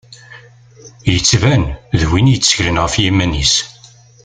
[1.11, 1.63] Yettban
[1.99, 3.55] d win i tteklen ɣef yiman-is.